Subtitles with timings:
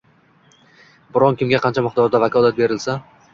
[1.17, 2.99] biron kimga qancha miqdorda vakolat berilsa